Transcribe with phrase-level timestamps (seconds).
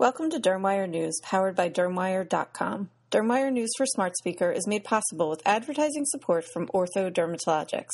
[0.00, 2.88] Welcome to Dermwire News, powered by Dermwire.com.
[3.10, 7.90] Dermwire News for Smart Speaker is made possible with advertising support from Ortho Dermatologics.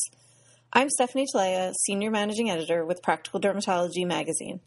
[0.72, 4.60] I'm Stephanie Talea, Senior Managing Editor with Practical Dermatology Magazine.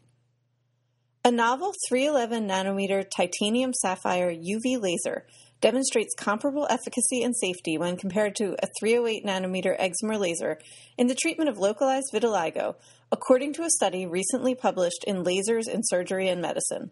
[1.23, 5.25] A novel 311 nanometer titanium sapphire UV laser
[5.61, 10.59] demonstrates comparable efficacy and safety when compared to a 308 nanometer excimer laser
[10.97, 12.75] in the treatment of localized vitiligo,
[13.13, 16.91] according to a study recently published in Lasers in Surgery and Medicine.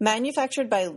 [0.00, 0.88] Manufactured by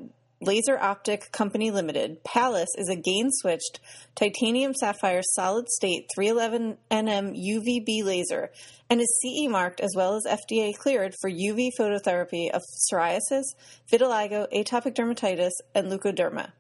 [0.44, 3.80] LaserOptek Company Limited, Pallas is a gain switched
[4.16, 8.50] titanium sapphire solid state 311 nm UVB laser
[8.90, 13.44] and is CE marked as well as FDA cleared for UV phototherapy of psoriasis,
[13.92, 16.54] vitiligo, atopic dermatitis, and leukoderma.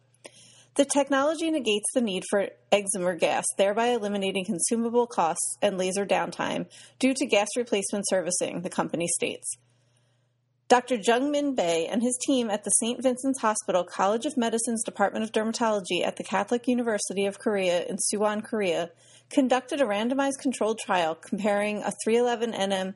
[0.76, 6.68] The technology negates the need for excimer gas, thereby eliminating consumable costs and laser downtime
[7.00, 9.58] due to gas replacement servicing, the company states.
[10.70, 10.98] Dr.
[11.02, 13.02] Jung-Min Bae and his team at the St.
[13.02, 17.96] Vincent's Hospital College of Medicine's Department of Dermatology at the Catholic University of Korea in
[17.96, 18.92] Suwon, Korea,
[19.30, 22.96] conducted a randomized controlled trial comparing a 311 nm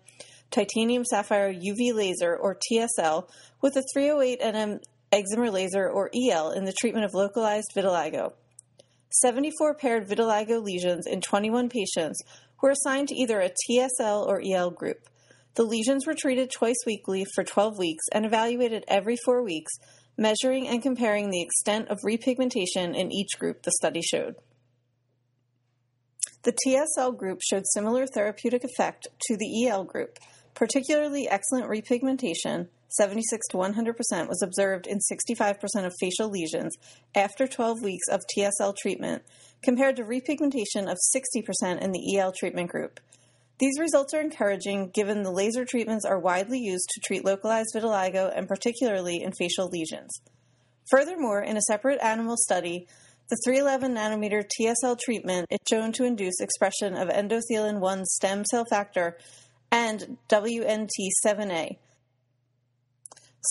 [0.50, 3.30] titanium sapphire UV laser or TSL
[3.62, 8.34] with a 308 nm excimer laser or EL in the treatment of localized vitiligo.
[9.22, 12.22] 74 paired vitiligo lesions in 21 patients
[12.62, 15.08] were assigned to either a TSL or EL group.
[15.56, 19.72] The lesions were treated twice weekly for 12 weeks and evaluated every four weeks,
[20.18, 24.36] measuring and comparing the extent of repigmentation in each group, the study showed.
[26.44, 30.18] The TSL group showed similar therapeutic effect to the EL group.
[30.56, 36.76] Particularly excellent repigmentation, 76 to 100%, was observed in 65% of facial lesions
[37.16, 39.24] after 12 weeks of TSL treatment,
[39.64, 43.00] compared to repigmentation of 60% in the EL treatment group.
[43.62, 48.36] These results are encouraging given the laser treatments are widely used to treat localized vitiligo
[48.36, 50.10] and particularly in facial lesions.
[50.90, 52.88] Furthermore, in a separate animal study,
[53.30, 58.66] the 311 nanometer TSL treatment is shown to induce expression of endothelin 1 stem cell
[58.68, 59.20] factor
[59.72, 61.78] and WNT7A,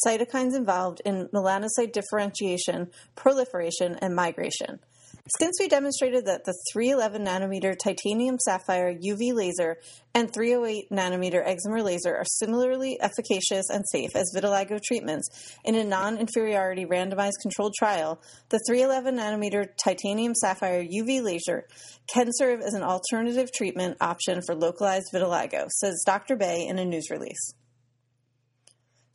[0.05, 4.81] cytokines involved in melanocyte differentiation, proliferation, and migration.
[5.29, 9.77] Since we demonstrated that the 311 nanometer titanium sapphire UV laser
[10.15, 15.85] and 308 nanometer excimer laser are similarly efficacious and safe as vitiligo treatments in a
[15.85, 21.67] non inferiority randomized controlled trial, the 311 nanometer titanium sapphire UV laser
[22.13, 26.37] can serve as an alternative treatment option for localized vitiligo, says Dr.
[26.37, 27.55] Bae in a news release.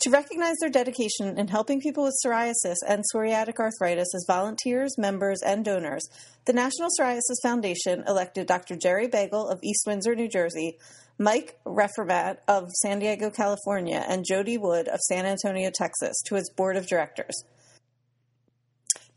[0.06, 5.42] To recognize their dedication in helping people with psoriasis and psoriatic arthritis as volunteers, members,
[5.44, 6.08] and donors,
[6.46, 8.76] the National Psoriasis Foundation elected Dr.
[8.76, 10.78] Jerry Bagel of East Windsor, New Jersey,
[11.18, 16.52] Mike Reformat of San Diego, California, and Jody Wood of San Antonio, Texas, to its
[16.52, 17.44] board of directors.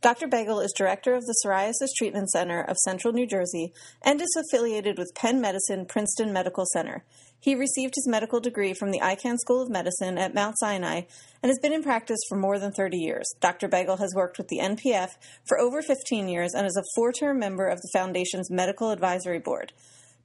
[0.00, 0.28] Dr.
[0.28, 4.96] Bagel is director of the Psoriasis Treatment Center of Central New Jersey and is affiliated
[4.96, 7.02] with Penn Medicine Princeton Medical Center.
[7.40, 11.02] He received his medical degree from the Icahn School of Medicine at Mount Sinai
[11.42, 13.28] and has been in practice for more than 30 years.
[13.40, 13.66] Dr.
[13.66, 15.10] Bagel has worked with the NPF
[15.48, 19.40] for over 15 years and is a four term member of the Foundation's Medical Advisory
[19.40, 19.72] Board.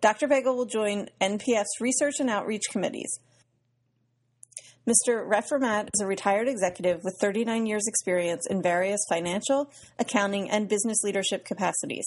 [0.01, 0.27] Dr.
[0.27, 3.19] Bagel will join NPF's research and outreach committees.
[4.85, 5.25] Mr.
[5.25, 10.97] Reformat is a retired executive with 39 years' experience in various financial, accounting, and business
[11.05, 12.05] leadership capacities.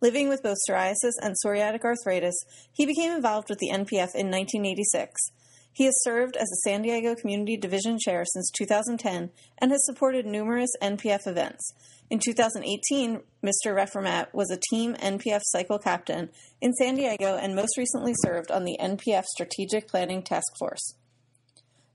[0.00, 2.34] Living with both psoriasis and psoriatic arthritis,
[2.72, 5.14] he became involved with the NPF in 1986.
[5.72, 10.26] He has served as a San Diego Community Division Chair since 2010 and has supported
[10.26, 11.72] numerous NPF events.
[12.10, 13.76] In 2018, Mr.
[13.76, 16.30] Reformat was a Team NPF Cycle Captain
[16.60, 20.96] in San Diego and most recently served on the NPF Strategic Planning Task Force.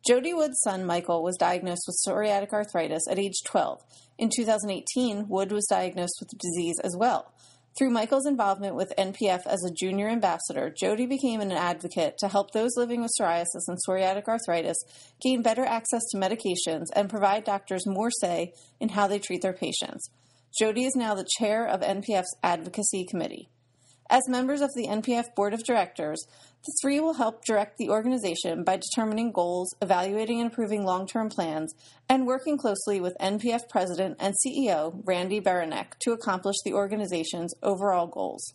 [0.06, 3.82] Jody Wood's son, Michael, was diagnosed with psoriatic arthritis at age 12.
[4.18, 7.32] In 2018, Wood was diagnosed with the disease as well.
[7.78, 12.52] Through Michael's involvement with NPF as a junior ambassador, Jody became an advocate to help
[12.52, 14.78] those living with psoriasis and psoriatic arthritis
[15.22, 19.54] gain better access to medications and provide doctors more say in how they treat their
[19.54, 20.10] patients.
[20.60, 23.48] Jody is now the chair of NPF's advocacy committee.
[24.14, 26.28] As members of the NPF Board of Directors,
[26.64, 31.30] the three will help direct the organization by determining goals, evaluating and approving long term
[31.30, 31.74] plans,
[32.08, 38.06] and working closely with NPF President and CEO Randy Beranek to accomplish the organization's overall
[38.06, 38.54] goals.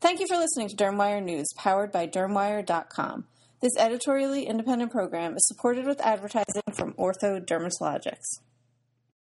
[0.00, 3.26] Thank you for listening to Dermwire News, powered by Dermwire.com.
[3.60, 8.40] This editorially independent program is supported with advertising from Ortho Dermatologics.